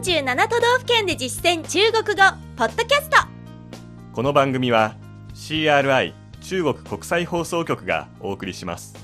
[0.00, 2.22] 47都道府県で実践中国語
[2.56, 3.18] ポッドキャスト。
[4.14, 4.96] この番組は
[5.34, 8.94] CRI 中国国際放送局がお送りします。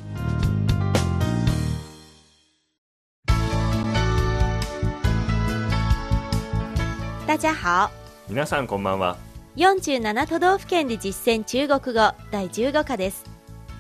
[7.27, 7.91] 大家好。
[8.31, 9.19] 皆さんこんばんは。
[9.57, 13.23] 47都道府県で実践中国語第15課です。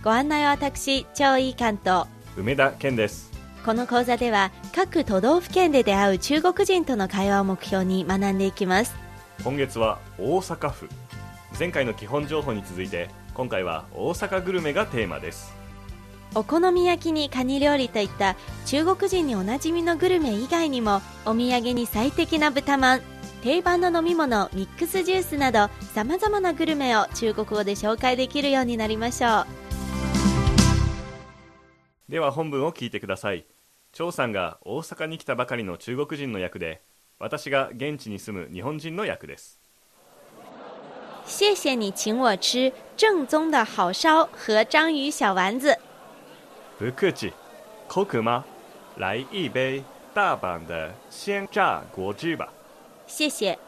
[0.04, 3.35] ご案内は私超いい関東梅田健です
[3.66, 8.94] この講座では各都道府県で出会う中国人との会話を目標に学んでいきます。
[9.42, 10.88] 今月は大阪府。
[11.58, 15.52] 前回の基本情報に続いて今回は大阪グルメがテーマです。
[16.36, 23.00] お好み焼きにカニ料理といった中国人におなじみのグルメ以外にもお土産に最適な豚まん
[23.42, 29.46] 定番の飲み物ミックスジュースなどさまざまなグルメを中国語で紹介できるようになりましょう。
[32.08, 33.46] では本文を聞いてください
[33.96, 36.82] 張さんが大阪に来たばかりの中国人の役で
[37.18, 39.58] 私が現地に住む日本人の役です。
[41.24, 45.74] 谢谢你请我吃正宗的好烧和章鱼小丸子。
[46.78, 47.32] 不客气。
[47.88, 48.44] 口渴吗
[48.98, 52.52] 来一杯大阪的鲜榨果汁吧。
[53.06, 53.58] 谢谢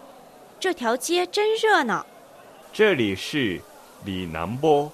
[0.61, 2.05] 这条街真热闹。
[2.71, 3.59] 这里是
[4.05, 4.93] 里南波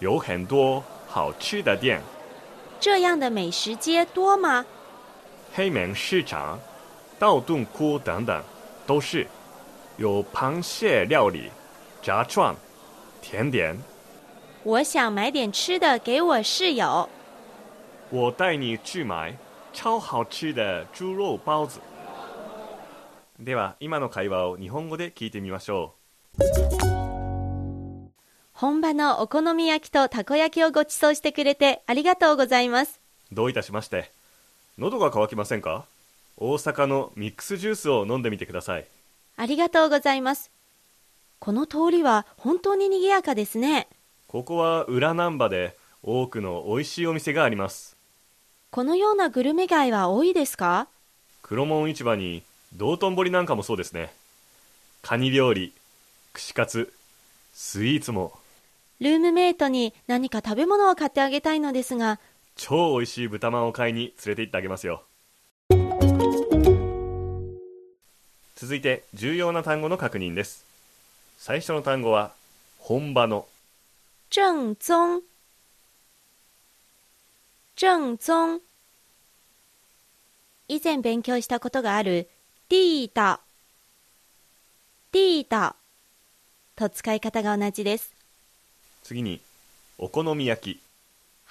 [0.00, 2.02] 有很多好吃的店
[2.79, 4.65] 这样的美食街多吗
[5.53, 6.59] 黑门市场
[7.19, 8.43] 道顿窟等等
[8.87, 9.27] 都是
[9.97, 11.51] 有螃蟹料理
[12.01, 12.55] 炸串
[13.21, 13.77] 甜点
[14.63, 17.07] 我想买点吃的给我室友
[18.09, 19.35] 我带你去买
[19.73, 21.79] 超好吃的猪肉包子
[23.43, 25.95] では今の会話を日本語で聞いてみましょ
[28.58, 32.98] 本場のお好み焼きとたこ焼きをご馳走してくれてありがとうございます。
[33.30, 34.10] うどういたしまして。
[34.78, 35.84] 喉が渇きませんか？
[36.38, 38.86] 大阪のミックスジュースを飲んでみてください。
[39.36, 40.50] ありがとうございます。
[41.38, 43.88] この通りは本当に賑やかですね。
[44.26, 47.94] ここは裏難波で多くの美味しいお店があります。
[48.70, 50.88] このようなグルメ街は多いですか？
[51.42, 52.42] 黒門市場に
[52.74, 54.14] 道頓堀なんかもそうですね。
[55.02, 55.74] カニ料理
[56.32, 56.90] 串カツ
[57.52, 58.32] スイーツも
[59.00, 62.18] ルームメイトに何か食べ物を買ってあげたいのですが。
[62.54, 65.02] 超美味しい豚まんを買いに連れて行ってあげますよ。
[68.54, 70.64] 続いて重要な単語の確認です。
[71.36, 72.32] 最初の単語は
[72.78, 73.46] 本場の。
[74.30, 75.22] 正宗
[77.76, 78.62] 正宗
[80.68, 82.30] 以前勉強したことがある。
[82.70, 83.38] 地道
[85.12, 85.76] 地道
[86.74, 88.15] と使い方が同じです
[89.06, 89.40] 次に
[89.98, 90.80] お好み焼き。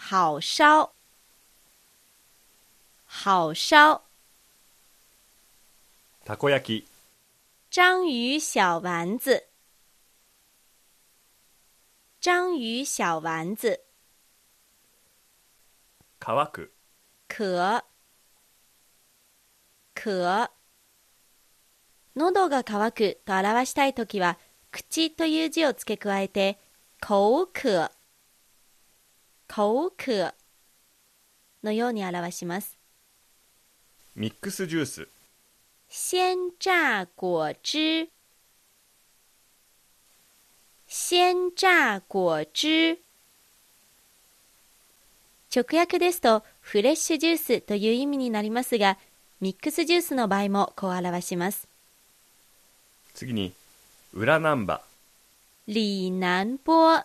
[0.09, 0.89] 好烧。
[3.07, 4.01] 好烧。
[6.25, 6.87] たこ焼き。
[7.71, 9.41] 章鱼小丸子。
[12.19, 13.79] 章鱼小丸子。
[16.19, 16.73] 乾く
[17.29, 17.85] 渴
[19.93, 20.51] 渴
[22.17, 24.37] 喉が渇くと表したいときは
[24.71, 26.59] 口という字を付け加えて
[27.07, 27.91] 口渴。
[29.47, 30.33] 口渴
[31.63, 32.79] のように表します。
[34.15, 35.07] ミックスジュース。
[35.87, 38.09] 鲜榨果汁。
[40.87, 42.97] 鮮榨果汁。
[45.55, 48.97] 直訳ですとフレッシュジュースという意味になりますが
[49.41, 51.67] ミックスジュースの場合もこう表します。
[53.13, 53.53] 次に
[54.11, 54.81] 裏難波
[55.67, 57.03] 里南波。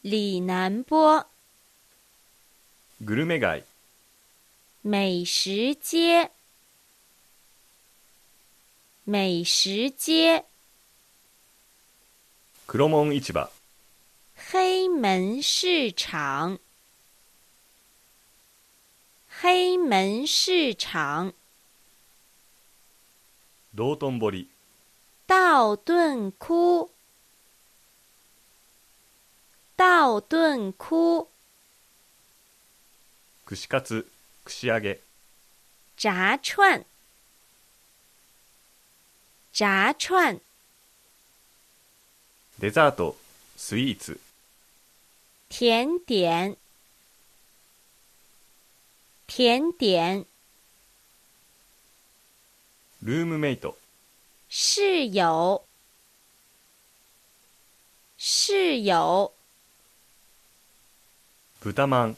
[0.00, 1.26] 里南波。
[3.02, 3.62] グルメ街。
[4.82, 6.30] 美食街。
[9.04, 10.46] 美食街。
[12.66, 13.50] 黒門市場。
[14.34, 16.58] 黑门市场
[19.28, 21.34] 黑门市场
[23.76, 24.53] 道頓堀
[25.56, 26.90] 道顿窟
[29.76, 31.28] 道顿窟
[33.46, 34.10] 串カツ
[34.44, 34.98] 串揚げ。
[35.96, 36.84] 炸串。
[39.52, 40.40] 炸串。
[42.58, 43.16] デザート
[43.56, 44.18] スイーツ。
[45.50, 46.56] 甜点。
[49.28, 50.26] 甜点。
[53.04, 53.78] ルームメイト
[54.56, 55.62] 室友。
[58.16, 59.32] 室友。
[61.60, 62.16] 豚まん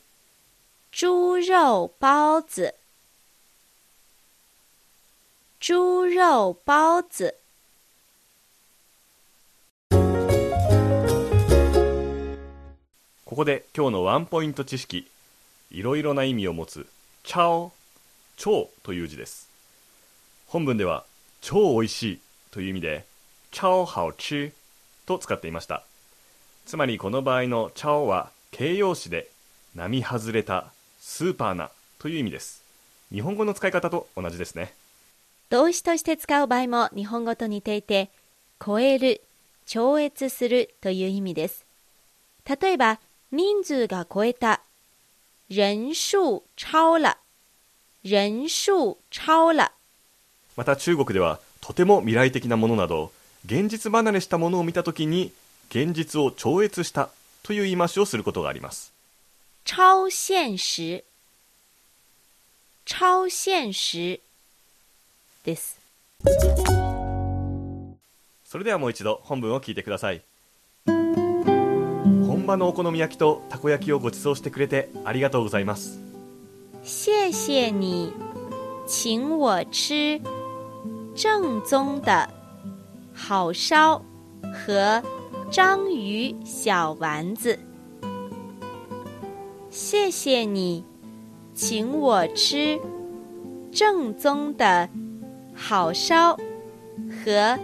[0.93, 2.75] 猪肉包子。
[5.61, 7.35] 猪肉包子。
[13.25, 15.11] ここで今日のワンポイント知識。
[15.71, 16.87] いろいろな意味を持つ
[17.25, 17.73] 「チャオ」
[18.37, 19.49] 「超」という字です。
[20.49, 21.07] 本文では
[21.41, 22.21] 「超おいしい」
[22.57, 23.05] という意味で
[23.53, 24.51] 「超好吃」
[25.05, 25.83] と使っていました。
[26.65, 29.29] つまりこの場合の「チャオ」は形容詞で
[29.75, 32.63] 並外れたスーパーなという意味です。
[33.13, 34.73] 日本語の使い方と同じですね。
[35.51, 38.09] 動詞として使う場合も日本語と似ていて
[38.59, 39.21] 超える
[39.67, 41.67] 超越するという意味です。
[42.49, 43.01] 例えば
[43.33, 44.63] 人数が超えた
[45.51, 47.19] 人数超了
[48.03, 49.71] 人数超了。
[50.57, 53.11] また中国ではとても未来的なものなど
[53.45, 55.33] 現実離れしたものを見たときに
[55.69, 57.11] 現実を超越した
[57.43, 58.93] という言い回しをすることがあります。
[59.65, 61.03] 超現实。
[62.85, 64.21] 超現实
[65.43, 65.81] です。
[68.45, 70.23] それではもう一度本文を聞いてください。
[70.87, 75.99] 本場のお好み焼きとたこ焼きをご馳走してくれてありがとうございます。
[76.85, 78.13] 谢谢你
[78.87, 80.21] 请我吃
[81.16, 82.30] 正宗的
[83.14, 84.02] 好烧
[84.54, 85.02] 和
[85.52, 87.60] 章鱼小丸子。
[89.70, 90.84] 谢谢你
[91.54, 92.80] 请我吃
[93.72, 94.90] 正宗的
[95.54, 96.38] 好烧
[97.10, 97.60] 和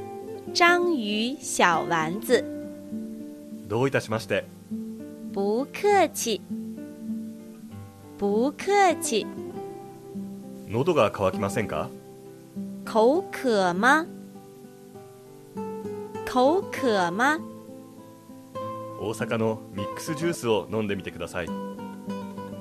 [0.54, 2.44] 章鱼小丸子。
[3.68, 4.46] どういたしまして
[5.34, 6.42] 不客气，
[8.18, 9.26] 不客气。
[10.70, 11.90] 喉が渇きませんか
[12.85, 14.07] 口渴吗？
[16.27, 17.39] 口渴吗？
[19.01, 21.47] 大阪のミックスジュースを飲んでみてください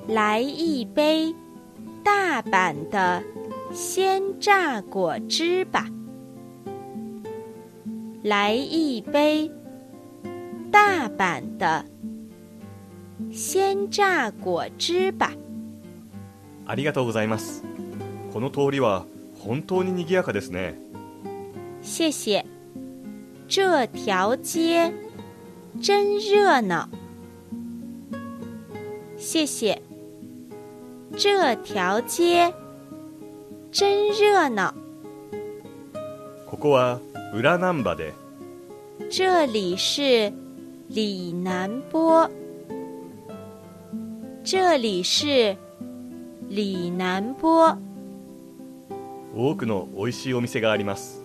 [0.07, 0.41] 来
[0.81, 1.35] 一杯
[2.03, 3.23] 大阪的
[3.73, 5.85] 鲜榨果汁吧。
[8.23, 9.49] 来一杯
[10.71, 11.85] 大阪的
[13.31, 15.31] 鲜榨果汁吧。
[16.65, 17.63] ありがとうございます
[18.33, 19.05] この通りは
[19.43, 20.75] 本当に賑やかですね
[21.81, 22.45] 谢谢。
[23.47, 24.93] 这条街
[25.81, 26.87] 真热闹。
[29.17, 29.81] 谢谢。
[31.17, 32.53] 这条街
[33.71, 34.73] 真热闹。
[36.45, 36.99] ここは
[37.33, 38.13] 裏難波で
[39.09, 40.31] 这里是
[40.87, 42.29] 里南波。
[44.43, 45.55] 这里是
[46.47, 47.77] 里南波，
[49.35, 51.23] 多くの美味しいお店があります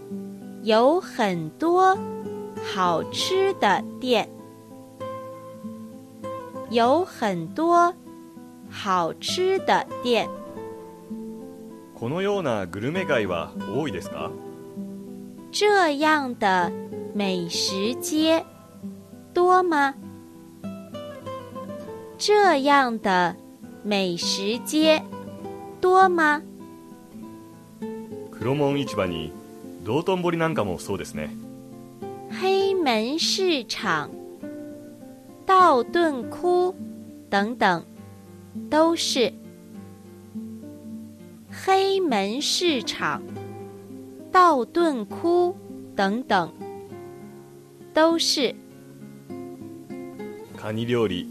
[0.63, 1.97] 有很多
[2.75, 4.29] 好吃的店，
[6.71, 7.95] 有很多
[8.69, 10.29] 好吃的店。
[11.95, 14.31] このようなグルメ街は多いですか？
[15.53, 16.71] 这样的
[17.15, 18.45] 美食街
[19.33, 19.95] 多吗？
[22.19, 23.37] 这样的
[23.85, 25.03] 美食街
[25.81, 26.43] 多吗？
[28.39, 29.33] 黒門市場に
[29.85, 31.37] 道頓堀なんかもそうですね。
[32.31, 34.11] 黑门市场、
[35.47, 36.75] 道顿窟。
[37.29, 37.85] 等等。
[38.71, 39.33] 都是。
[41.51, 43.21] 黑门市场、
[44.33, 45.55] 道顿窟。
[45.97, 46.53] 等等。
[47.95, 48.55] 都是。
[50.57, 51.27] カニ料理。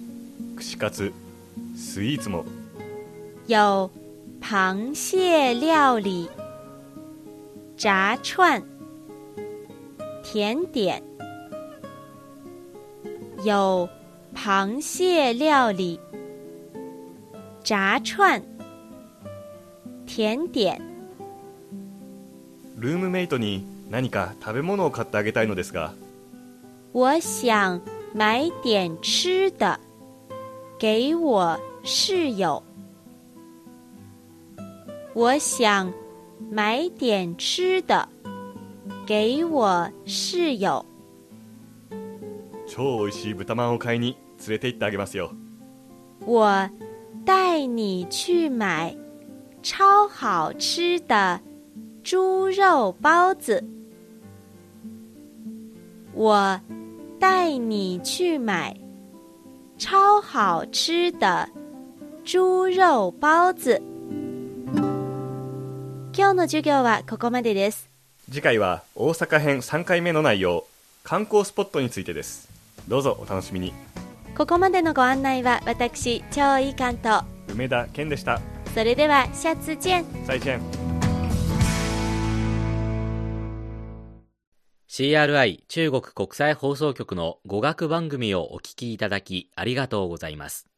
[0.55, 1.13] 串カツ。
[1.75, 2.45] スイーツも。
[3.47, 3.89] 有
[4.41, 6.29] 螃蟹料理、
[7.76, 8.62] 炸串、
[10.22, 11.02] 甜点。
[13.42, 13.88] 有
[14.34, 15.98] 螃蟹料理、
[17.62, 18.42] 炸串、
[20.06, 20.80] 甜点。
[22.76, 25.92] ルームメイトに何か食べ物を買ってあげたいのですが
[26.92, 27.80] 我想
[28.14, 29.78] 买点吃的
[30.78, 32.62] 给我室友。
[35.12, 35.92] 我想
[36.50, 38.08] 买点吃的
[39.06, 40.84] 给我室友。
[42.66, 45.32] 超美味しい豚まんを買いに連れて行ってあげますよ
[46.24, 46.70] 我
[47.24, 48.96] 带你去买
[49.62, 51.40] 超好吃的
[52.02, 53.62] 猪肉包子。
[56.14, 56.60] 我
[57.18, 58.74] 带你去买
[59.76, 61.48] 超好吃的
[62.24, 63.80] 猪肉包子。
[66.17, 67.89] 今日の授業はここまでです。
[68.31, 70.65] 次回は大阪編3回目の内容
[71.03, 72.49] 観光スポットについてです
[72.87, 73.73] どうぞお楽しみに
[74.35, 77.23] ここまでのご案内は私、超いい関東。
[77.49, 78.39] 梅田健でした
[78.73, 80.05] それでは、下次見。
[80.25, 80.61] 再见
[84.89, 90.69] CRI 中国国際放送局の語学番組をお聞きいただきありがとうございます。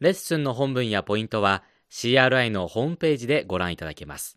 [0.00, 4.36] レッスンの本文やポイントは CRI のホームページでご覧いただけます。